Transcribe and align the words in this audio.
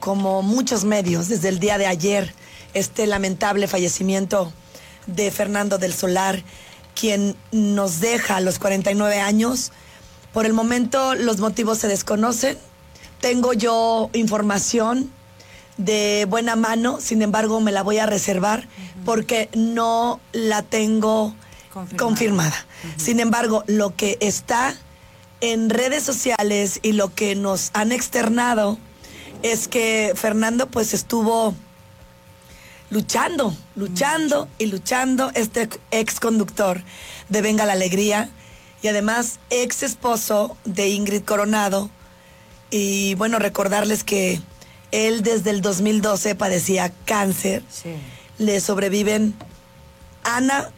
como 0.00 0.42
muchos 0.42 0.84
medios, 0.84 1.28
desde 1.28 1.48
el 1.48 1.58
día 1.58 1.78
de 1.78 1.86
ayer, 1.86 2.32
este 2.74 3.06
lamentable 3.06 3.66
fallecimiento 3.68 4.52
de 5.06 5.30
Fernando 5.30 5.78
del 5.78 5.92
Solar, 5.92 6.42
quien 6.94 7.36
nos 7.52 8.00
deja 8.00 8.36
a 8.36 8.40
los 8.40 8.58
49 8.58 9.20
años. 9.20 9.72
Por 10.32 10.46
el 10.46 10.52
momento 10.52 11.14
los 11.14 11.38
motivos 11.38 11.78
se 11.78 11.88
desconocen. 11.88 12.58
Tengo 13.20 13.52
yo 13.52 14.10
información 14.12 15.10
de 15.76 16.26
buena 16.28 16.56
mano, 16.56 17.00
sin 17.00 17.22
embargo 17.22 17.60
me 17.60 17.72
la 17.72 17.82
voy 17.82 17.98
a 17.98 18.06
reservar 18.06 18.66
porque 19.04 19.48
no 19.54 20.20
la 20.32 20.62
tengo 20.62 21.34
confirmada. 21.96 22.66
Sin 22.96 23.20
embargo, 23.20 23.64
lo 23.66 23.94
que 23.94 24.18
está 24.20 24.74
en 25.40 25.70
redes 25.70 26.02
sociales 26.02 26.80
y 26.82 26.92
lo 26.92 27.14
que 27.14 27.36
nos 27.36 27.70
han 27.74 27.92
externado 27.92 28.78
es 29.42 29.68
que 29.68 30.12
Fernando 30.14 30.66
pues 30.66 30.94
estuvo 30.94 31.54
luchando, 32.90 33.54
luchando 33.76 34.48
y 34.58 34.66
luchando, 34.66 35.30
este 35.34 35.68
ex 35.90 36.20
conductor 36.20 36.82
de 37.28 37.42
Venga 37.42 37.66
la 37.66 37.74
Alegría 37.74 38.30
y 38.82 38.88
además 38.88 39.40
ex 39.50 39.82
esposo 39.82 40.56
de 40.64 40.88
Ingrid 40.88 41.22
Coronado. 41.22 41.90
Y 42.70 43.14
bueno, 43.14 43.38
recordarles 43.38 44.04
que 44.04 44.40
él 44.90 45.22
desde 45.22 45.50
el 45.50 45.60
2012 45.60 46.34
padecía 46.34 46.92
cáncer. 47.04 47.62
Le 48.38 48.60
sobreviven 48.60 49.34
Ana. 50.22 50.70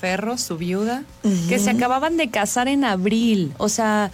Ferro, 0.00 0.36
su 0.36 0.58
viuda, 0.58 1.04
que 1.48 1.58
se 1.58 1.70
acababan 1.70 2.18
de 2.18 2.30
casar 2.30 2.68
en 2.68 2.84
abril. 2.84 3.54
O 3.56 3.70
sea, 3.70 4.10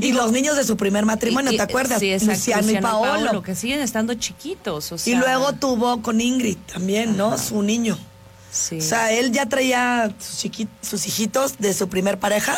y 0.00 0.12
los 0.12 0.32
niños 0.32 0.56
de 0.56 0.64
su 0.64 0.76
primer 0.76 1.04
matrimonio, 1.04 1.50
¿te 1.52 1.62
acuerdas? 1.62 2.00
Sí, 2.00 2.12
Luciano, 2.18 2.70
y 2.70 2.78
Paolo. 2.80 3.42
Que 3.42 3.54
siguen 3.54 3.80
estando 3.80 4.14
chiquitos. 4.14 5.06
Y 5.06 5.14
luego 5.14 5.52
tuvo 5.54 6.02
con 6.02 6.20
Ingrid 6.20 6.58
también, 6.72 7.16
¿no? 7.16 7.36
Su 7.38 7.62
niño. 7.62 7.98
Sí. 8.50 8.78
O 8.78 8.82
sea, 8.82 9.12
él 9.12 9.32
ya 9.32 9.46
traía 9.46 10.14
sus, 10.18 10.50
sus 10.80 11.06
hijitos 11.06 11.58
de 11.58 11.74
su 11.74 11.88
primer 11.88 12.18
pareja, 12.18 12.56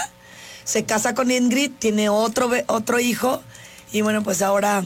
se 0.64 0.84
casa 0.84 1.14
con 1.14 1.30
Ingrid, 1.30 1.72
tiene 1.78 2.08
otro, 2.08 2.50
otro 2.66 3.00
hijo, 3.00 3.42
y 3.92 4.02
bueno, 4.02 4.22
pues 4.22 4.42
ahora 4.42 4.84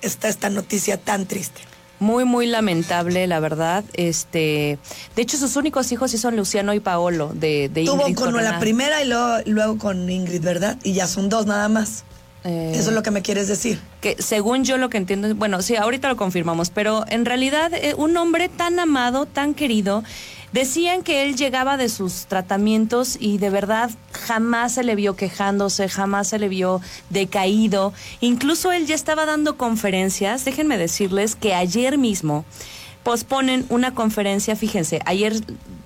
está 0.00 0.28
esta 0.28 0.48
noticia 0.48 0.98
tan 0.98 1.26
triste. 1.26 1.60
Muy, 1.98 2.24
muy 2.24 2.46
lamentable, 2.46 3.26
la 3.26 3.40
verdad. 3.40 3.84
Este, 3.94 4.78
de 5.14 5.22
hecho, 5.22 5.38
sus 5.38 5.56
únicos 5.56 5.90
hijos 5.92 6.10
sí 6.10 6.18
son 6.18 6.36
Luciano 6.36 6.74
y 6.74 6.80
Paolo, 6.80 7.30
de, 7.34 7.70
de 7.70 7.84
Tuvo 7.84 8.14
con 8.14 8.34
la 8.34 8.58
primera 8.58 9.02
y 9.02 9.08
luego, 9.50 9.78
con 9.78 10.08
Ingrid, 10.10 10.42
¿verdad? 10.42 10.76
Y 10.82 10.92
ya 10.92 11.06
son 11.06 11.28
dos 11.28 11.46
nada 11.46 11.68
más. 11.68 12.04
Eh, 12.44 12.72
Eso 12.74 12.90
es 12.90 12.94
lo 12.94 13.02
que 13.02 13.10
me 13.10 13.22
quieres 13.22 13.48
decir. 13.48 13.80
Que 14.00 14.16
según 14.22 14.64
yo 14.64 14.76
lo 14.76 14.88
que 14.88 14.98
entiendo, 14.98 15.34
bueno, 15.34 15.62
sí, 15.62 15.74
ahorita 15.74 16.08
lo 16.08 16.16
confirmamos, 16.16 16.70
pero 16.70 17.04
en 17.08 17.24
realidad 17.24 17.72
eh, 17.74 17.94
un 17.96 18.16
hombre 18.16 18.48
tan 18.48 18.78
amado, 18.78 19.26
tan 19.26 19.52
querido, 19.54 20.04
Decían 20.52 21.02
que 21.02 21.22
él 21.22 21.36
llegaba 21.36 21.76
de 21.76 21.88
sus 21.88 22.26
tratamientos 22.26 23.16
y 23.20 23.38
de 23.38 23.50
verdad 23.50 23.90
jamás 24.12 24.74
se 24.74 24.84
le 24.84 24.94
vio 24.94 25.16
quejándose, 25.16 25.88
jamás 25.88 26.28
se 26.28 26.38
le 26.38 26.48
vio 26.48 26.80
decaído. 27.10 27.92
Incluso 28.20 28.72
él 28.72 28.86
ya 28.86 28.94
estaba 28.94 29.26
dando 29.26 29.56
conferencias. 29.56 30.44
Déjenme 30.44 30.78
decirles 30.78 31.34
que 31.36 31.54
ayer 31.54 31.98
mismo 31.98 32.44
posponen 33.02 33.66
una 33.68 33.94
conferencia, 33.94 34.56
fíjense, 34.56 35.00
ayer 35.04 35.34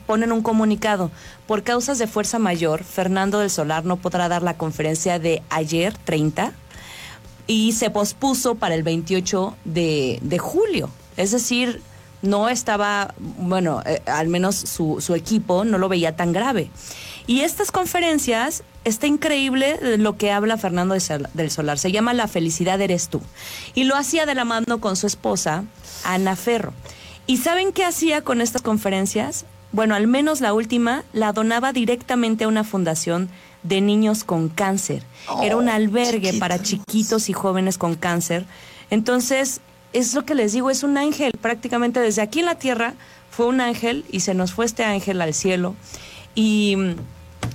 ponen 0.07 0.33
un 0.33 0.43
comunicado. 0.43 1.11
Por 1.47 1.63
causas 1.63 1.99
de 1.99 2.07
fuerza 2.07 2.39
mayor, 2.39 2.83
Fernando 2.85 3.41
del 3.41 3.51
Solar 3.51 3.85
no 3.85 3.97
podrá 3.97 4.29
dar 4.29 4.43
la 4.43 4.57
conferencia 4.57 5.19
de 5.19 5.43
ayer, 5.51 5.97
30, 6.05 6.53
y 7.47 7.73
se 7.73 7.91
pospuso 7.91 8.55
para 8.55 8.75
el 8.75 8.83
28 8.83 9.57
de, 9.65 10.19
de 10.23 10.39
julio. 10.39 10.91
Es 11.17 11.33
decir, 11.33 11.83
no 12.23 12.49
estaba, 12.49 13.15
bueno, 13.19 13.83
eh, 13.87 14.03
al 14.07 14.29
menos 14.29 14.57
su, 14.57 15.01
su, 15.01 15.15
equipo 15.15 15.65
no 15.65 15.79
lo 15.79 15.89
veía 15.89 16.17
tan 16.17 16.33
grave. 16.33 16.71
Y 17.27 17.41
estas 17.41 17.71
conferencias, 17.71 18.63
está 18.85 19.07
increíble 19.07 19.99
lo 19.99 20.17
que 20.17 20.33
habla 20.33 20.57
Fernando 20.57 20.95
del 21.35 21.51
Solar, 21.51 21.79
se 21.79 21.93
llama 21.93 22.15
La 22.15 22.29
felicidad 22.29 22.81
eres 22.81 23.09
tú. 23.09 23.21
Y 23.75 23.85
lo 23.85 23.97
hacía 23.97 24.27
de 24.27 24.35
la 24.35 24.45
mano 24.45 24.81
con 24.81 24.97
su 24.97 25.07
esposa, 25.07 25.65
Ana 26.05 26.37
Ferro. 26.37 26.73
¿Y 27.27 27.37
saben 27.37 27.73
qué 27.73 27.85
hacía 27.85 28.23
con 28.23 28.41
estas 28.41 28.63
conferencias? 28.63 29.45
Bueno, 29.73 29.95
al 29.95 30.09
menos 30.09 30.41
la 30.41 30.53
última 30.53 31.05
la 31.13 31.33
donaba 31.33 31.73
directamente 31.73 32.45
a 32.45 32.49
una 32.49 32.65
fundación 32.65 33.29
de 33.63 33.81
niños 33.81 34.25
con 34.25 34.49
cáncer. 34.49 35.05
Era 35.43 35.57
un 35.57 35.69
oh, 35.69 35.73
albergue 35.73 36.33
para 36.35 36.61
chiquitos 36.61 37.29
y 37.29 37.33
jóvenes 37.33 37.79
con 37.79 37.95
cáncer. 37.95 38.47
Entonces, 38.91 39.61
es 39.93 40.15
lo 40.15 40.25
que 40.25 40.35
les 40.35 40.53
digo, 40.53 40.71
es 40.71 40.83
un 40.83 40.97
ángel, 40.99 41.33
prácticamente 41.41 42.01
desde 42.01 42.23
aquí 42.23 42.41
en 42.41 42.47
la 42.47 42.57
tierra 42.57 42.95
fue 43.31 43.47
un 43.47 43.61
ángel 43.61 44.05
y 44.11 44.21
se 44.21 44.35
nos 44.35 44.53
fue 44.53 44.65
este 44.65 44.85
ángel 44.85 45.21
al 45.23 45.35
cielo. 45.35 45.75
Y, 46.35 46.77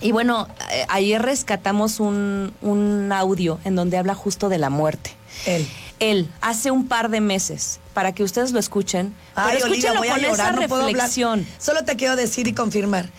y 0.01 0.11
bueno, 0.11 0.47
eh, 0.71 0.85
ayer 0.89 1.21
rescatamos 1.21 1.99
un, 1.99 2.53
un, 2.61 3.11
audio 3.11 3.59
en 3.63 3.75
donde 3.75 3.97
habla 3.97 4.15
justo 4.15 4.49
de 4.49 4.57
la 4.57 4.69
muerte. 4.69 5.11
Él. 5.45 5.67
Él, 5.99 6.29
hace 6.41 6.71
un 6.71 6.87
par 6.87 7.09
de 7.09 7.21
meses, 7.21 7.79
para 7.93 8.13
que 8.13 8.23
ustedes 8.23 8.51
lo 8.51 8.59
escuchen. 8.59 9.13
Ay, 9.33 9.59
pero 9.61 9.97
voy 9.97 10.09
a 10.09 10.17
llorar, 10.17 10.55
no 10.55 10.61
reflexión. 10.61 11.47
Solo 11.57 11.85
te 11.85 11.95
quiero 11.95 12.17
decir 12.17 12.47
y 12.47 12.53
confirmar. 12.53 13.09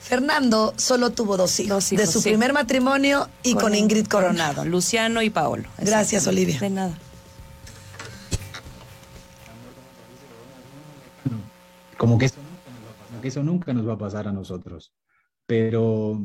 Fernando 0.00 0.74
solo 0.76 1.10
tuvo 1.10 1.36
dos 1.36 1.58
hijos, 1.60 1.90
de 1.90 2.06
su 2.06 2.22
primer 2.22 2.52
matrimonio 2.52 3.28
y 3.42 3.54
con, 3.54 3.74
Ingrid 3.74 4.06
Coronado. 4.06 4.64
Luciano 4.64 5.22
y 5.22 5.30
Paolo. 5.30 5.68
Gracias, 5.78 6.26
Olivia. 6.26 6.58
De 6.60 6.70
nada. 6.70 6.98
Como 12.02 12.18
que 12.18 12.26
eso 13.28 13.44
nunca 13.44 13.72
nos 13.72 13.86
va 13.88 13.92
a 13.92 13.98
pasar, 13.98 14.26
a 14.26 14.32
nosotros. 14.32 14.92
Pero, 15.46 16.20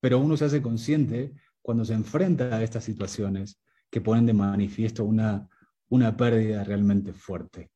pero 0.00 0.18
uno 0.18 0.36
se 0.36 0.46
hace 0.46 0.60
consciente 0.60 1.34
cuando 1.62 1.84
se 1.84 1.94
enfrenta 1.94 2.56
a 2.56 2.64
estas 2.64 2.82
situaciones 2.82 3.60
que 3.88 4.00
ponen 4.00 4.26
de 4.26 4.32
manifiesto 4.32 5.04
una, 5.04 5.48
una 5.88 6.16
pérdida 6.16 6.64
realmente 6.64 7.12
fuerte. 7.12 7.70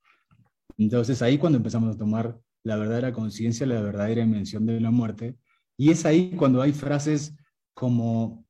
Entonces 0.79 1.23
ahí 1.23 1.39
cuando 1.39 1.59
empezamos 1.59 1.95
a 1.95 1.99
tomar 1.99 2.41
la 2.65 2.75
verdadera 2.75 3.13
conciencia, 3.13 3.69
la 3.69 3.81
verdadera 3.81 4.23
dimensión 4.23 4.67
de 4.67 4.81
la 4.81 4.91
muerte, 4.91 5.39
y 5.77 5.93
es 5.93 6.05
ahí 6.07 6.33
cuando 6.33 6.61
hay 6.61 6.73
frases 6.73 7.37
como 7.73 8.45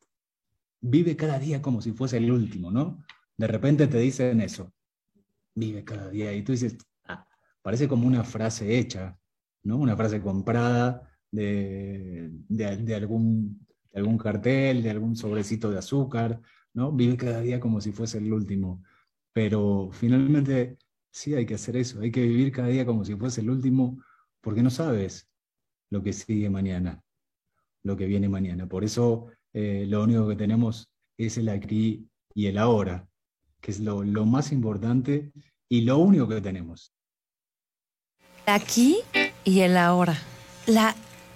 vive 0.81 1.15
cada 1.15 1.39
día 1.39 1.61
como 1.61 1.83
si 1.83 1.93
fuese 1.93 2.17
el 2.17 2.33
último, 2.33 2.71
¿no? 2.71 3.05
De 3.37 3.49
repente 3.49 3.87
te 3.87 3.99
dicen 3.99 4.41
eso, 4.41 4.73
vive 5.55 5.85
cada 5.85 6.09
día, 6.09 6.33
y 6.33 6.41
tú 6.41 6.53
dices, 6.53 6.79
parece 7.67 7.89
como 7.89 8.07
una 8.07 8.23
frase 8.23 8.79
hecha, 8.79 9.19
¿no? 9.65 9.77
Una 9.77 9.97
frase 9.97 10.21
comprada 10.21 11.03
de, 11.33 12.31
algún, 12.95 13.67
algún 13.93 14.19
cartel, 14.19 14.85
de 14.85 14.91
algún 14.91 15.17
sobrecito 15.17 15.69
de 15.73 15.79
azúcar, 15.79 16.41
¿no? 16.75 16.93
Vive 16.93 17.17
cada 17.17 17.41
día 17.41 17.59
como 17.59 17.81
si 17.81 17.91
fuese 17.91 18.19
el 18.19 18.33
último. 18.33 18.85
Pero 19.33 19.91
finalmente 19.91 20.79
sí 21.11 21.35
hay 21.35 21.45
que 21.45 21.57
hacer 21.57 21.77
eso, 21.77 22.01
hay 22.03 22.13
que 22.13 22.23
vivir 22.23 22.53
cada 22.53 22.69
día 22.69 22.87
como 22.87 23.05
si 23.05 23.17
fuese 23.17 23.41
el 23.41 23.51
último, 23.51 24.01
porque 24.41 24.63
no 24.63 24.71
sabes 24.71 25.29
lo 25.91 26.05
que 26.05 26.13
sigue 26.13 26.49
mañana, 26.49 27.03
lo 27.83 27.97
que 27.97 28.07
viene 28.07 28.29
mañana. 28.29 28.69
Por 28.69 28.85
eso 28.85 29.27
eh, 29.53 29.87
lo 29.89 30.05
único 30.05 30.29
que 30.29 30.37
tenemos 30.37 30.89
es 31.19 31.37
el 31.37 31.49
aquí 31.49 32.09
y 32.33 32.47
el 32.47 32.59
ahora, 32.59 33.09
que 33.61 33.73
es 33.73 33.81
lo, 33.81 34.05
lo 34.05 34.25
más 34.25 34.53
importante 34.53 35.33
y 35.69 35.81
lo 35.81 35.99
único 35.99 36.29
que 36.29 36.41
tenemos 36.41 36.96
aquí 38.47 38.99
y 39.45 39.61
el 39.61 39.77
ahora. 39.77 40.19
La, 40.67 40.95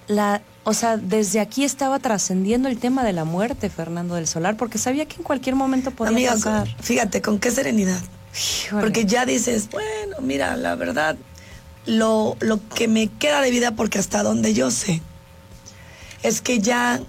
la, 0.08 0.42
o 0.64 0.72
sea, 0.72 0.96
desde 0.96 1.40
aquí 1.40 1.64
estaba 1.64 1.98
trascendiendo 1.98 2.68
el 2.68 2.78
tema 2.78 3.04
de 3.04 3.12
la 3.12 3.24
muerte, 3.24 3.70
Fernando 3.70 4.14
del 4.14 4.26
Solar, 4.26 4.56
porque 4.56 4.78
sabía 4.78 5.06
que 5.06 5.16
en 5.16 5.22
cualquier 5.22 5.56
momento 5.56 5.90
podía 5.90 6.32
pasar. 6.32 6.68
Fíjate, 6.80 7.20
con 7.20 7.38
qué 7.38 7.50
serenidad. 7.50 8.00
Porque 8.70 9.04
ya 9.06 9.26
dices, 9.26 9.68
bueno, 9.70 10.16
mira, 10.20 10.56
la 10.56 10.76
verdad, 10.76 11.16
lo, 11.86 12.36
lo 12.40 12.60
que 12.68 12.86
me 12.88 13.08
queda 13.08 13.40
de 13.40 13.50
vida, 13.50 13.72
porque 13.72 13.98
hasta 13.98 14.22
donde 14.22 14.54
yo 14.54 14.70
sé, 14.70 15.02
es 16.22 16.40
que 16.40 16.60
ya 16.60 17.00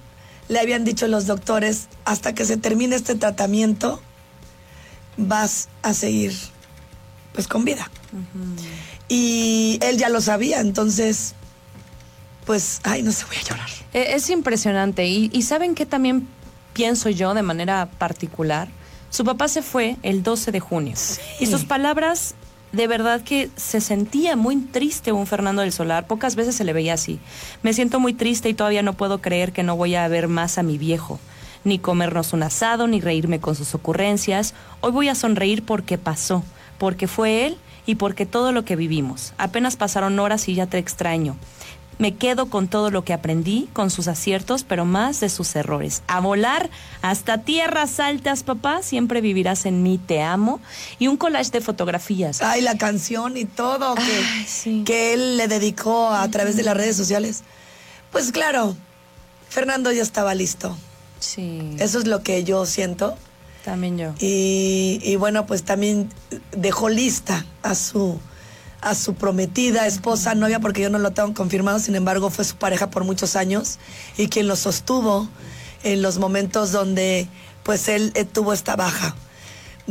le 0.48 0.59
habían 0.59 0.83
dicho 0.83 1.07
los 1.07 1.27
doctores, 1.27 1.88
hasta 2.06 2.33
que 2.33 2.45
se 2.45 2.57
termine 2.57 2.95
este 2.95 3.15
tratamiento, 3.15 4.01
vas 5.18 5.69
a 5.83 5.94
seguir 5.94 6.33
pues 7.33 7.48
con 7.48 7.66
vida. 7.66 7.89
Y 9.07 9.80
él 9.81 9.98
ya 9.98 10.10
lo 10.10 10.22
sabía, 10.22 10.62
entonces, 10.62 11.36
pues, 12.45 12.81
ay, 12.83 13.04
no 13.04 13.12
se 13.12 13.25
voy 13.25 13.38
a 13.38 13.42
llorar. 13.42 13.69
E, 13.94 14.16
es 14.16 14.30
impresionante. 14.30 15.07
Y, 15.07 15.42
¿saben 15.42 15.75
qué 15.75 15.86
también 15.86 16.28
pienso 16.74 17.10
yo 17.10 17.33
de 17.33 17.44
manera 17.44 17.89
particular? 17.98 18.69
Su 19.10 19.25
papá 19.25 19.48
se 19.48 19.62
fue 19.62 19.98
el 20.04 20.24
12 20.24 20.51
de 20.51 20.60
junio. 20.60 20.95
Y 21.39 21.45
sus 21.45 21.66
palabras, 21.66 22.33
de 22.72 22.88
verdad 22.88 23.22
que 23.22 23.50
se 23.57 23.81
sentía 23.81 24.38
muy 24.38 24.56
triste 24.56 25.12
un 25.12 25.27
Fernando 25.27 25.62
del 25.62 25.74
Solar. 25.74 26.07
Pocas 26.07 26.36
veces 26.36 26.56
se 26.56 26.63
le 26.63 26.72
veía 26.72 26.94
así. 26.94 27.19
Me 27.62 27.74
siento 27.74 28.00
muy 28.00 28.13
triste 28.13 28.48
y 28.48 28.54
todavía 28.54 28.84
no 28.84 28.94
puedo 28.94 29.19
creer 29.19 29.51
que 29.51 29.63
no 29.63 29.75
voy 29.75 29.95
a 29.95 30.07
ver 30.07 30.30
más 30.30 30.57
a 30.57 30.63
mi 30.63 30.77
viejo. 30.77 31.19
ni 31.63 31.77
comernos 31.77 32.34
un 32.34 32.42
asado, 32.42 32.88
ni 32.88 33.01
reírme 33.01 33.39
con 33.39 33.56
sus 33.56 33.75
ocurrencias. 33.75 34.56
Hoy 34.80 34.92
voy 34.92 35.10
a 35.10 35.16
sonreír 35.16 35.63
porque 35.63 36.00
pasó, 36.00 36.44
porque 36.81 37.07
fue 37.07 37.45
él 37.45 37.57
y 37.86 37.94
porque 37.94 38.25
todo 38.25 38.51
lo 38.51 38.66
que 38.66 38.75
vivimos. 38.75 39.36
Apenas 39.38 39.75
pasaron 39.75 40.18
horas 40.18 40.48
y 40.48 40.56
ya 40.56 40.66
te 40.66 40.80
extraño. 40.80 41.38
Me 42.00 42.16
quedo 42.16 42.48
con 42.48 42.68
todo 42.68 42.89
lo 42.89 43.04
que 43.04 43.13
aprendí, 43.13 43.69
con 43.72 43.92
sus 43.92 44.07
aciertos, 44.07 44.63
pero 44.63 44.83
más 44.83 45.19
de 45.19 45.30
sus 45.30 45.56
errores. 45.56 46.01
A 46.07 46.19
volar 46.22 46.72
hasta 47.04 47.44
tierras 47.44 48.00
altas, 48.00 48.42
papá. 48.42 48.81
Siempre 48.81 49.22
vivirás 49.22 49.68
en 49.68 49.83
mí, 49.83 50.00
te 50.00 50.24
amo. 50.24 50.60
Y 50.98 51.06
un 51.06 51.18
collage 51.18 51.51
de 51.51 51.62
fotografías. 51.62 52.42
Ay, 52.42 52.62
la 52.62 52.75
canción 52.80 53.38
y 53.38 53.45
todo 53.45 53.94
que, 53.94 54.84
que 54.84 55.13
él 55.13 55.38
le 55.38 55.48
dedicó 55.48 56.10
a 56.10 56.27
través 56.30 56.56
de 56.56 56.63
las 56.63 56.75
redes 56.75 56.98
sociales. 56.98 57.44
Pues 58.12 58.31
claro, 58.31 58.75
Fernando 59.50 59.92
ya 59.92 60.01
estaba 60.01 60.34
listo. 60.34 60.75
Sí. 61.19 61.75
Eso 61.77 62.00
es 62.00 62.07
lo 62.07 62.24
que 62.24 62.44
yo 62.44 62.66
siento. 62.66 63.19
También 63.66 63.98
yo. 63.98 64.13
Y, 64.19 65.00
y 65.04 65.16
bueno, 65.18 65.46
pues 65.46 65.63
también 65.63 66.10
dejó 66.52 66.90
lista 66.90 67.46
a 67.62 67.75
su 67.75 68.19
a 68.81 68.96
su 68.96 69.13
prometida, 69.13 69.86
esposa, 69.86 70.34
novia, 70.36 70.60
porque 70.60 70.81
yo 70.81 70.90
no 70.90 70.98
lo 70.98 71.12
tengo 71.12 71.34
confirmado, 71.34 71.80
sin 71.80 71.96
embargo 71.96 72.31
fue 72.31 72.44
su 72.44 72.56
pareja 72.56 72.90
por 72.90 73.04
muchos 73.04 73.36
años 73.36 73.78
y 74.18 74.28
quien 74.28 74.48
lo 74.48 74.56
sostuvo 74.56 75.30
en 75.84 76.02
los 76.02 76.18
momentos 76.18 76.72
donde 76.72 77.28
pues 77.63 77.88
él, 77.88 78.13
tuvo 78.34 78.54
esta 78.54 78.75
baja. 78.75 79.16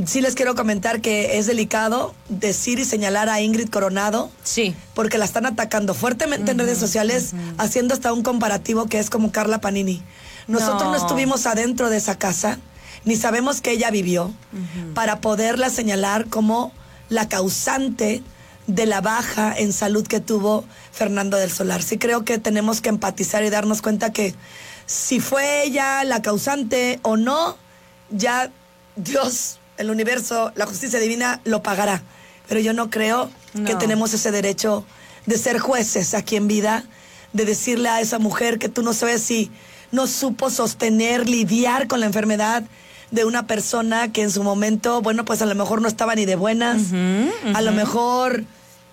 Sí 0.06 0.20
les 0.20 0.34
quiero 0.34 0.54
comentar 0.54 1.00
que 1.00 1.38
es 1.38 1.46
delicado 1.46 2.14
decir 2.28 2.78
y 2.78 2.84
señalar 2.84 3.28
a 3.28 3.40
Ingrid 3.40 3.68
Coronado. 3.68 4.30
Sí. 4.44 4.74
Porque 4.94 5.18
la 5.18 5.24
están 5.24 5.46
atacando 5.46 5.94
fuertemente 5.94 6.52
en 6.52 6.58
redes 6.58 6.78
sociales, 6.78 7.32
haciendo 7.58 7.94
hasta 7.94 8.12
un 8.12 8.22
comparativo 8.22 8.86
que 8.86 8.98
es 8.98 9.10
como 9.10 9.30
Carla 9.30 9.60
Panini. 9.60 10.02
Nosotros 10.46 10.90
no, 10.90 10.96
estuvimos 10.96 11.46
adentro 11.46 11.90
de 11.90 11.98
esa 11.98 12.18
casa, 12.18 12.58
ni 13.04 13.16
sabemos 13.16 13.60
que 13.60 13.72
ella 13.72 13.90
vivió, 13.90 14.32
para 14.94 15.20
poderla 15.20 15.70
señalar 15.70 16.26
como 16.26 16.72
la 17.08 17.28
causante 17.28 18.22
de 18.66 18.86
la 18.86 19.00
baja 19.00 19.54
en 19.56 19.72
salud 19.72 20.06
que 20.06 20.20
tuvo 20.20 20.64
Fernando 20.92 21.36
del 21.36 21.50
Solar. 21.50 21.82
Sí 21.82 21.98
creo 21.98 22.24
que 22.24 22.38
tenemos 22.38 22.80
que 22.80 22.88
empatizar 22.88 23.42
y 23.44 23.50
darnos 23.50 23.82
cuenta 23.82 24.12
que 24.12 24.34
si 24.86 25.20
fue 25.20 25.64
ella 25.64 26.04
la 26.04 26.22
causante 26.22 27.00
o 27.02 27.16
no, 27.16 27.56
ya 28.10 28.50
Dios, 28.96 29.58
el 29.76 29.90
universo, 29.90 30.52
la 30.54 30.66
justicia 30.66 31.00
divina 31.00 31.40
lo 31.44 31.62
pagará. 31.62 32.02
Pero 32.48 32.60
yo 32.60 32.72
no 32.72 32.90
creo 32.90 33.30
que 33.64 33.74
tenemos 33.74 34.12
ese 34.14 34.30
derecho 34.30 34.84
de 35.26 35.38
ser 35.38 35.58
jueces 35.58 36.14
aquí 36.14 36.36
en 36.36 36.48
vida, 36.48 36.84
de 37.32 37.44
decirle 37.44 37.88
a 37.88 38.00
esa 38.00 38.18
mujer 38.18 38.58
que 38.58 38.68
tú 38.68 38.82
no 38.82 38.92
sabes 38.92 39.22
si 39.22 39.50
no 39.92 40.06
supo 40.06 40.50
sostener, 40.50 41.28
lidiar 41.28 41.88
con 41.88 42.00
la 42.00 42.06
enfermedad 42.06 42.64
de 43.10 43.24
una 43.24 43.46
persona 43.46 44.12
que 44.12 44.22
en 44.22 44.30
su 44.30 44.42
momento, 44.42 45.02
bueno, 45.02 45.24
pues 45.24 45.42
a 45.42 45.46
lo 45.46 45.54
mejor 45.54 45.82
no 45.82 45.88
estaba 45.88 46.14
ni 46.14 46.26
de 46.26 46.36
buenas, 46.36 46.92
a 47.54 47.60
lo 47.60 47.72
mejor 47.72 48.44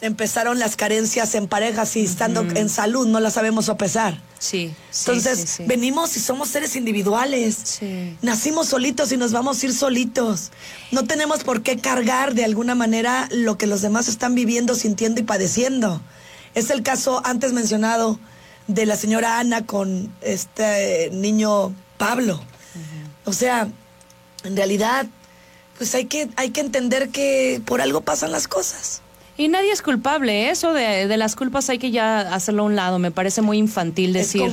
empezaron 0.02 0.60
las 0.60 0.76
carencias 0.76 1.34
en 1.36 1.48
parejas 1.48 1.96
y 1.96 2.04
estando 2.04 2.42
en 2.42 2.70
salud 2.70 3.08
no 3.08 3.20
las 3.20 3.34
sabemos 3.34 3.66
sopesar. 3.66 4.22
Sí. 4.40 4.74
Entonces, 5.00 5.58
venimos 5.66 6.16
y 6.18 6.20
somos 6.20 6.50
seres 6.50 6.76
individuales. 6.76 7.80
Nacimos 8.22 8.68
solitos 8.68 9.12
y 9.12 9.18
nos 9.18 9.32
vamos 9.32 9.62
a 9.62 9.66
ir 9.66 9.74
solitos. 9.74 10.52
No 10.92 11.06
tenemos 11.06 11.44
por 11.44 11.64
qué 11.64 11.78
cargar 11.78 12.34
de 12.36 12.46
alguna 12.46 12.76
manera 12.76 13.28
lo 13.32 13.58
que 13.58 13.68
los 13.68 13.82
demás 13.82 14.08
están 14.08 14.36
viviendo, 14.36 14.76
sintiendo 14.76 15.22
y 15.22 15.24
padeciendo. 15.24 16.02
Es 16.54 16.70
el 16.70 16.84
caso 16.84 17.22
antes 17.24 17.54
mencionado 17.54 18.20
de 18.68 18.86
la 18.86 18.96
señora 18.96 19.40
Ana 19.40 19.66
con 19.66 20.14
este 20.22 21.10
niño 21.12 21.74
Pablo. 21.98 22.42
O 23.26 23.34
sea, 23.34 23.70
en 24.48 24.58
realidad, 24.58 25.06
pues 25.78 25.94
hay 25.94 26.06
que, 26.06 26.30
hay 26.36 26.50
que 26.50 26.62
entender 26.62 27.10
que 27.10 27.62
por 27.66 27.82
algo 27.82 28.02
pasan 28.02 28.32
las 28.32 28.48
cosas. 28.48 29.02
Y 29.38 29.50
nadie 29.50 29.72
es 29.72 29.84
culpable, 29.84 30.48
¿eh? 30.48 30.50
eso 30.50 30.74
de, 30.74 31.16
las 31.16 31.36
culpas 31.36 31.70
hay 31.70 31.78
que 31.78 31.92
ya 31.92 32.22
hacerlo 32.34 32.64
a 32.64 32.66
un 32.66 32.76
lado, 32.76 32.98
me 32.98 33.12
parece 33.12 33.44
muy 33.44 33.60
infantil 33.60 34.14
decir. 34.14 34.52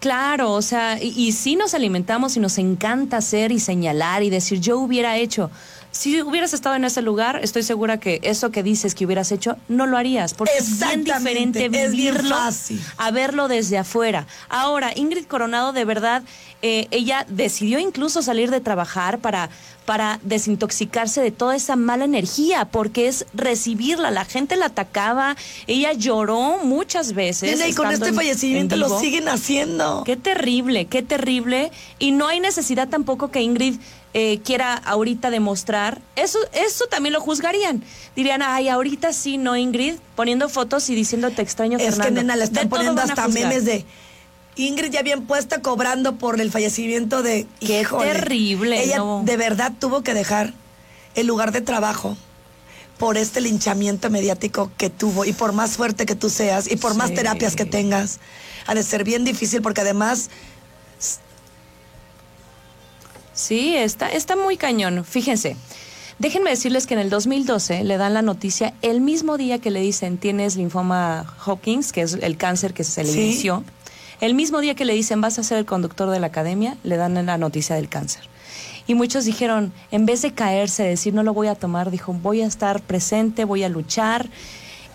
Claro, 0.00 0.52
o 0.52 0.62
sea, 0.62 1.00
y, 1.00 1.14
y 1.16 1.30
sí 1.30 1.54
nos 1.54 1.72
alimentamos 1.72 2.36
y 2.36 2.40
nos 2.40 2.58
encanta 2.58 3.18
hacer 3.18 3.52
y 3.52 3.60
señalar 3.60 4.24
y 4.24 4.30
decir 4.30 4.58
yo 4.58 4.78
hubiera 4.80 5.16
hecho. 5.18 5.52
Si 5.94 6.20
hubieras 6.22 6.52
estado 6.52 6.74
en 6.74 6.84
ese 6.84 7.02
lugar, 7.02 7.38
estoy 7.44 7.62
segura 7.62 8.00
que 8.00 8.18
eso 8.24 8.50
que 8.50 8.64
dices 8.64 8.96
que 8.96 9.06
hubieras 9.06 9.30
hecho, 9.30 9.56
no 9.68 9.86
lo 9.86 9.96
harías. 9.96 10.34
Porque 10.34 10.52
es 10.58 10.80
bien 10.80 11.04
diferente 11.04 11.68
vivirlo 11.68 12.36
a 12.96 13.10
verlo 13.12 13.46
desde 13.46 13.78
afuera. 13.78 14.26
Ahora, 14.48 14.90
Ingrid 14.96 15.26
Coronado, 15.26 15.72
de 15.72 15.84
verdad, 15.84 16.24
eh, 16.62 16.88
ella 16.90 17.24
decidió 17.28 17.78
incluso 17.78 18.22
salir 18.22 18.50
de 18.50 18.60
trabajar 18.60 19.20
para, 19.20 19.50
para 19.86 20.18
desintoxicarse 20.24 21.20
de 21.20 21.30
toda 21.30 21.54
esa 21.54 21.76
mala 21.76 22.04
energía, 22.04 22.64
porque 22.64 23.06
es 23.06 23.24
recibirla. 23.32 24.10
La 24.10 24.24
gente 24.24 24.56
la 24.56 24.66
atacaba, 24.66 25.36
ella 25.68 25.92
lloró 25.92 26.58
muchas 26.64 27.12
veces. 27.12 27.64
y 27.68 27.72
con 27.72 27.92
este 27.92 28.12
fallecimiento 28.12 28.74
lo 28.74 28.98
siguen 28.98 29.28
haciendo. 29.28 30.02
Qué 30.04 30.16
terrible, 30.16 30.86
qué 30.86 31.04
terrible. 31.04 31.70
Y 32.00 32.10
no 32.10 32.26
hay 32.26 32.40
necesidad 32.40 32.88
tampoco 32.88 33.30
que 33.30 33.42
Ingrid 33.42 33.76
eh, 34.16 34.38
quiera 34.44 34.74
ahorita 34.74 35.30
demostrar, 35.30 36.00
eso, 36.14 36.38
eso 36.52 36.86
también 36.86 37.12
lo 37.12 37.20
juzgarían. 37.20 37.82
Dirían, 38.14 38.42
ay, 38.42 38.68
ahorita 38.68 39.12
sí, 39.12 39.38
no, 39.38 39.56
Ingrid, 39.56 39.96
poniendo 40.14 40.48
fotos 40.48 40.88
y 40.88 40.94
diciendo 40.94 41.30
te 41.30 41.42
extraño, 41.42 41.78
Es 41.78 41.98
que, 41.98 42.12
nena, 42.12 42.36
le 42.36 42.44
están 42.44 42.68
poniendo 42.68 43.02
hasta 43.02 43.26
memes 43.26 43.64
de 43.64 43.84
Ingrid 44.56 44.92
ya 44.92 45.02
bien 45.02 45.26
puesta 45.26 45.62
cobrando 45.62 46.14
por 46.16 46.40
el 46.40 46.52
fallecimiento 46.52 47.24
de... 47.24 47.48
Qué 47.58 47.84
terrible. 47.84 48.84
Ella 48.84 49.02
de 49.22 49.36
verdad 49.36 49.72
tuvo 49.78 50.02
que 50.02 50.14
dejar 50.14 50.54
el 51.16 51.26
lugar 51.26 51.50
de 51.50 51.60
trabajo 51.60 52.16
por 52.98 53.16
este 53.18 53.40
linchamiento 53.40 54.10
mediático 54.10 54.70
que 54.76 54.90
tuvo 54.90 55.24
y 55.24 55.32
por 55.32 55.52
más 55.52 55.72
fuerte 55.72 56.06
que 56.06 56.14
tú 56.14 56.30
seas 56.30 56.70
y 56.70 56.76
por 56.76 56.94
más 56.94 57.12
terapias 57.12 57.56
que 57.56 57.64
tengas, 57.64 58.20
ha 58.66 58.74
de 58.74 58.84
ser 58.84 59.02
bien 59.02 59.24
difícil 59.24 59.60
porque 59.60 59.80
además 59.80 60.30
Sí, 63.34 63.76
está, 63.76 64.08
está 64.10 64.36
muy 64.36 64.56
cañón. 64.56 65.04
Fíjense. 65.04 65.56
Déjenme 66.18 66.50
decirles 66.50 66.86
que 66.86 66.94
en 66.94 67.00
el 67.00 67.10
2012 67.10 67.82
le 67.82 67.96
dan 67.96 68.14
la 68.14 68.22
noticia 68.22 68.72
el 68.82 69.00
mismo 69.00 69.36
día 69.36 69.58
que 69.58 69.72
le 69.72 69.80
dicen 69.80 70.16
tienes 70.16 70.54
linfoma 70.54 71.26
Hawkins, 71.44 71.92
que 71.92 72.02
es 72.02 72.14
el 72.14 72.36
cáncer 72.36 72.72
que 72.72 72.84
se 72.84 73.02
le 73.02 73.10
inició. 73.10 73.64
El 74.20 74.34
mismo 74.34 74.60
día 74.60 74.76
que 74.76 74.84
le 74.84 74.94
dicen 74.94 75.20
vas 75.20 75.40
a 75.40 75.42
ser 75.42 75.58
el 75.58 75.66
conductor 75.66 76.08
de 76.10 76.20
la 76.20 76.28
academia, 76.28 76.76
le 76.84 76.96
dan 76.96 77.26
la 77.26 77.36
noticia 77.36 77.74
del 77.74 77.88
cáncer. 77.88 78.28
Y 78.86 78.94
muchos 78.94 79.24
dijeron, 79.24 79.72
en 79.90 80.06
vez 80.06 80.22
de 80.22 80.32
caerse, 80.32 80.84
decir 80.84 81.14
no 81.14 81.24
lo 81.24 81.34
voy 81.34 81.48
a 81.48 81.56
tomar, 81.56 81.90
dijo 81.90 82.12
voy 82.12 82.42
a 82.42 82.46
estar 82.46 82.80
presente, 82.80 83.44
voy 83.44 83.64
a 83.64 83.68
luchar. 83.68 84.28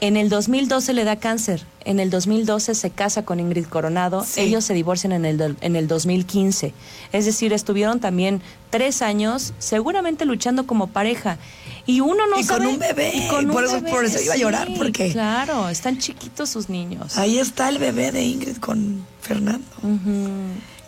En 0.01 0.15
el 0.15 0.29
2012 0.29 0.93
le 0.93 1.03
da 1.03 1.17
cáncer. 1.17 1.65
En 1.83 1.99
el 1.99 2.09
2012 2.09 2.73
se 2.73 2.89
casa 2.89 3.25
con 3.25 3.39
Ingrid 3.39 3.65
Coronado. 3.65 4.25
Ellos 4.37 4.63
se 4.63 4.73
divorcian 4.73 5.11
en 5.11 5.25
el, 5.25 5.57
en 5.59 5.75
el 5.75 5.87
2015. 5.87 6.73
Es 7.11 7.25
decir, 7.25 7.51
estuvieron 7.51 7.99
también 7.99 8.41
tres 8.69 9.01
años 9.01 9.53
seguramente 9.59 10.25
luchando 10.25 10.65
como 10.65 10.87
pareja. 10.87 11.37
Y 11.85 11.99
uno 11.99 12.27
no 12.27 12.39
y 12.39 12.45
Con 12.45 12.65
un 12.65 12.79
bebé. 12.79 13.11
Y 13.13 13.27
con 13.27 13.47
por, 13.49 13.65
eso, 13.65 13.83
por 13.83 14.05
eso 14.05 14.21
iba 14.21 14.35
a 14.35 14.37
llorar. 14.37 14.69
porque 14.77 15.11
Claro, 15.11 15.67
están 15.67 15.97
chiquitos 15.97 16.49
sus 16.49 16.69
niños. 16.69 17.17
Ahí 17.17 17.37
está 17.37 17.67
el 17.67 17.77
bebé 17.77 18.11
de 18.11 18.23
Ingrid 18.23 18.57
con 18.57 19.05
Fernando. 19.21 19.65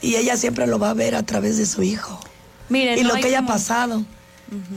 Y 0.01 0.15
ella 0.15 0.37
siempre 0.37 0.67
lo 0.67 0.79
va 0.79 0.91
a 0.91 0.93
ver 0.93 1.15
a 1.15 1.23
través 1.23 1.57
de 1.57 1.65
su 1.65 1.83
hijo. 1.83 2.19
Miren, 2.69 2.97
y 2.97 3.03
lo 3.03 3.15
que 3.15 3.27
haya 3.27 3.45
pasado 3.45 4.05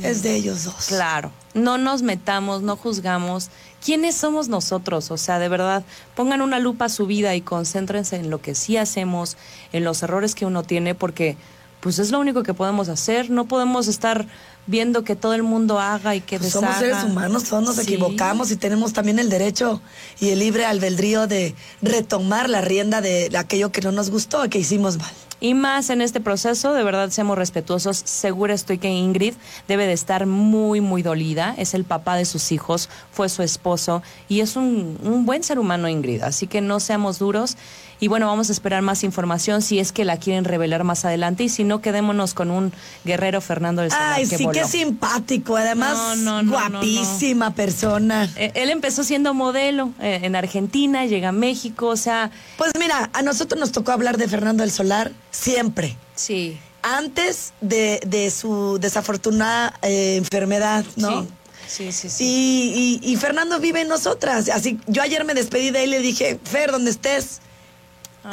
es 0.03 0.23
de 0.23 0.35
ellos 0.35 0.65
dos. 0.65 0.87
Claro. 0.87 1.31
No 1.55 1.79
nos 1.79 2.03
metamos, 2.03 2.63
no 2.63 2.77
juzgamos 2.77 3.51
¿quiénes 3.85 4.17
somos 4.17 4.49
nosotros? 4.49 5.11
O 5.11 5.17
sea, 5.17 5.39
de 5.39 5.49
verdad, 5.49 5.85
pongan 6.17 6.41
una 6.41 6.59
lupa 6.59 6.87
a 6.87 6.89
su 6.89 7.07
vida 7.07 7.35
y 7.35 7.43
concéntrense 7.43 8.17
en 8.17 8.31
lo 8.31 8.41
que 8.41 8.55
sí 8.55 8.77
hacemos, 8.77 9.37
en 9.73 9.85
los 9.85 10.03
errores 10.03 10.35
que 10.35 10.47
uno 10.47 10.63
tiene, 10.63 10.95
porque 10.95 11.37
pues 11.81 11.99
es 11.99 12.11
lo 12.11 12.19
único 12.19 12.43
que 12.43 12.55
podemos 12.55 12.89
hacer. 12.89 13.29
No 13.29 13.45
podemos 13.45 13.89
estar 13.89 14.27
viendo 14.67 15.05
que 15.05 15.17
todo 15.17 15.35
el 15.35 15.43
mundo 15.43 15.79
haga 15.79 16.15
y 16.15 16.23
que 16.23 16.39
pues 16.39 16.53
Somos 16.53 16.77
seres 16.79 17.05
humanos, 17.05 17.45
todos 17.45 17.63
nos 17.63 17.79
equivocamos 17.79 18.51
y 18.51 18.57
tenemos 18.57 18.95
también 18.95 19.19
el 19.19 19.29
derecho 19.29 19.83
y 20.19 20.31
el 20.31 20.39
libre 20.39 20.65
albedrío 20.65 21.27
de 21.27 21.55
retomar 21.83 22.49
la 22.49 22.63
rienda 22.63 23.03
de 23.03 23.31
aquello 23.37 23.71
que 23.71 23.83
no 23.83 23.93
nos 23.93 24.09
gustó, 24.09 24.49
que 24.49 24.59
hicimos 24.59 24.97
mal. 24.97 25.13
Y 25.45 25.53
más 25.53 25.91
en 25.91 26.01
este 26.01 26.21
proceso, 26.21 26.73
de 26.73 26.83
verdad 26.83 27.11
seamos 27.11 27.37
respetuosos. 27.37 27.99
Segura 27.99 28.55
estoy 28.55 28.79
que 28.79 28.89
Ingrid 28.89 29.35
debe 29.69 29.87
de 29.87 29.93
estar 29.93 30.25
muy, 30.25 30.81
muy 30.81 31.03
dolida. 31.03 31.55
Es 31.59 31.75
el 31.75 31.85
papá 31.85 32.17
de 32.17 32.25
sus 32.25 32.51
hijos, 32.51 32.89
fue 33.13 33.29
su 33.29 33.43
esposo 33.43 34.03
y 34.27 34.41
es 34.41 34.57
un, 34.57 34.99
un 35.03 35.27
buen 35.27 35.43
ser 35.43 35.59
humano 35.59 35.87
Ingrid. 35.87 36.23
Así 36.23 36.47
que 36.47 36.63
no 36.63 36.81
seamos 36.81 37.19
duros. 37.19 37.59
Y 38.01 38.09
bueno, 38.09 38.27
vamos 38.27 38.49
a 38.49 38.53
esperar 38.53 38.83
más 38.83 39.05
información 39.05 39.63
si 39.63 39.79
es 39.79 39.93
que 39.93 40.05
la 40.05 40.19
quieren 40.19 40.45
revelar 40.45 40.85
más 40.85 41.05
adelante 41.05 41.45
y 41.45 41.49
si 41.49 41.65
no, 41.65 41.81
quedémonos 41.81 42.35
con 42.35 42.51
un 42.51 42.73
guerrero 43.05 43.41
Fernando 43.41 43.83
del 43.83 43.91
Solar 43.91 44.13
Ay, 44.15 44.27
sí, 44.27 44.47
qué 44.53 44.65
simpático, 44.65 45.57
además 45.57 46.19
guapísima 46.45 47.55
persona. 47.55 48.29
Eh, 48.37 48.53
él 48.55 48.71
empezó 48.71 49.05
siendo 49.05 49.35
modelo 49.35 49.91
eh, 50.01 50.21
en 50.23 50.37
Argentina, 50.37 51.07
llega 51.07 51.31
a 51.31 51.33
México, 51.33 51.87
o 51.87 51.97
sea... 51.97 52.31
Pues 52.57 52.73
mira, 52.79 53.11
a 53.13 53.23
nosotros 53.23 53.59
nos 53.59 53.73
tocó 53.73 53.93
hablar 53.93 54.17
de 54.17 54.29
Fernando 54.29 54.63
del 54.63 54.71
Solar 54.73 55.13
siempre. 55.31 55.97
Sí. 56.15 56.59
antes 56.83 57.55
de, 57.61 58.31
su 58.31 58.79
desafortunada 58.81 59.79
eh, 59.83 60.17
enfermedad, 60.17 60.85
¿no? 60.97 61.27
Sí, 61.67 61.93
sí, 61.93 62.09
sí. 62.09 63.01
Y, 63.03 63.17
Fernando 63.17 63.59
vive 63.59 63.81
en 63.81 63.89
nosotras. 63.89 64.49
Así, 64.49 64.79
yo 64.87 65.03
ayer 65.03 65.25
me 65.25 65.35
despedí 65.35 65.71
de 65.71 65.85
él 65.85 65.91
y 65.91 65.93
le 65.93 66.01
dije, 66.01 66.39
Fer, 66.45 66.71
donde 66.71 66.91
estés, 66.91 67.41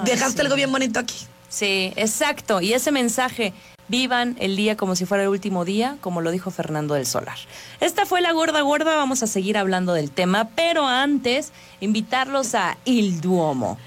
dejaste 0.04 0.42
algo 0.42 0.56
bien 0.56 0.72
bonito 0.72 1.00
aquí. 1.00 1.16
Sí, 1.50 1.94
exacto. 1.96 2.62
Y 2.62 2.74
ese 2.74 2.92
mensaje, 2.92 3.54
vivan 3.88 4.38
el 4.40 4.56
día 4.56 4.78
como 4.78 4.96
si 4.96 5.06
fuera 5.06 5.24
el 5.24 5.30
último 5.30 5.66
día, 5.66 5.98
como 6.00 6.22
lo 6.22 6.32
dijo 6.32 6.50
Fernando 6.50 6.94
del 6.94 7.06
Solar. 7.06 7.38
Esta 7.82 8.06
fue 8.06 8.22
la 8.22 8.32
gorda 8.32 8.62
gorda, 8.62 8.96
vamos 8.96 9.22
a 9.22 9.28
seguir 9.28 9.58
hablando 9.58 9.94
del 9.94 10.12
tema, 10.12 10.50
pero 10.56 10.88
antes, 10.88 11.52
invitarlos 11.82 12.56
a 12.56 12.78
Il 12.86 13.20
Duomo 13.20 13.78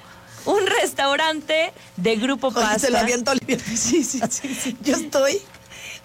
un 0.47 0.67
restaurante 0.67 1.73
de 1.97 2.17
Grupo 2.17 2.53
Pasta. 2.53 2.79
se 2.79 2.91
lo 2.91 2.99
aviento 2.99 3.31
Olivia. 3.31 3.59
Sí, 3.77 4.05
sí, 4.05 4.21
sí, 4.29 4.77
Yo 4.83 4.95
estoy. 4.95 5.41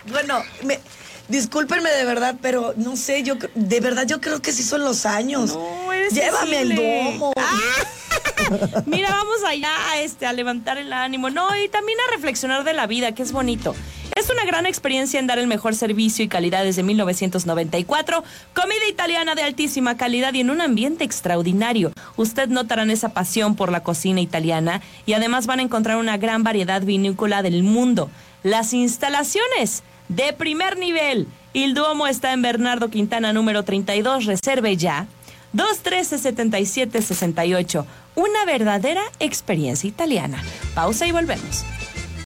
Bueno, 0.08 0.41
me, 0.63 0.79
discúlpenme 1.27 1.89
de 1.91 2.06
verdad, 2.06 2.36
pero 2.41 2.74
no 2.77 2.96
sé, 2.96 3.24
yo 3.24 3.36
de 3.56 3.79
verdad 3.79 4.08
yo 4.08 4.22
creo 4.22 4.41
que 4.41 4.53
sí 4.53 4.63
son 4.63 4.84
los 4.84 5.06
años. 5.06 5.53
No, 5.53 5.94
Llévame 6.12 6.58
al 6.58 6.75
domo. 6.75 7.34
Ah. 7.38 7.60
Mira, 8.86 9.10
vamos 9.10 9.44
allá 9.48 9.72
este, 10.01 10.25
a 10.25 10.34
levantar 10.34 10.77
el 10.77 10.94
ánimo. 10.94 11.29
No, 11.29 11.48
y 11.56 11.68
también 11.70 11.98
a 12.08 12.12
reflexionar 12.12 12.63
de 12.63 12.74
la 12.74 12.88
vida, 12.88 13.13
que 13.13 13.24
es 13.24 13.32
bonito. 13.32 13.75
Es 14.15 14.29
una 14.29 14.44
gran 14.44 14.65
experiencia 14.65 15.20
en 15.20 15.27
dar 15.27 15.39
el 15.39 15.48
mejor 15.48 15.75
servicio 15.75 16.25
y 16.25 16.27
calidad 16.27 16.63
desde 16.63 16.84
1994. 16.84 18.24
Comida 18.53 18.88
italiana 18.89 19.36
de 19.36 19.44
altísima 19.44 19.98
calidad 19.98 20.34
y 20.34 20.41
en 20.41 20.50
un 20.50 20.62
ambiente 20.62 21.03
extraordinario. 21.03 21.91
Usted 22.18 22.50
notarán 22.50 22.89
esa 22.89 23.10
pasión 23.10 23.56
por 23.56 23.72
la 23.72 23.84
cocina 23.84 24.20
italiana 24.20 24.82
y 25.06 25.13
además 25.13 25.46
van 25.46 25.60
a 25.60 25.63
encontrar 25.63 25.98
una 25.98 26.18
gran 26.18 26.44
variedad 26.44 26.82
vinícola 26.82 27.41
del 27.44 27.63
mundo. 27.63 28.10
Las 28.44 28.74
instalaciones 28.74 29.84
de 30.08 30.34
primer 30.34 30.77
nivel. 30.77 31.27
El 31.53 31.74
Duomo 31.74 32.08
está 32.08 32.34
en 32.34 32.41
Bernardo 32.41 32.89
Quintana 32.89 33.32
número 33.34 33.63
32. 33.63 34.25
Reserve 34.25 34.75
ya. 34.75 35.08
213-7768. 35.53 37.86
Una 38.15 38.46
verdadera 38.46 39.03
experiencia 39.20 39.88
italiana. 39.88 40.41
Pausa 40.74 41.06
y 41.08 41.12
volvemos. 41.12 41.63